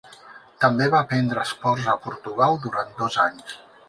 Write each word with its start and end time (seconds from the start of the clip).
També 0.61 0.85
va 0.95 1.01
aprendre 1.03 1.43
esports 1.49 1.85
a 1.93 1.95
Portugal 2.05 2.57
durant 2.65 2.91
dos 3.03 3.19
anys. 3.25 3.55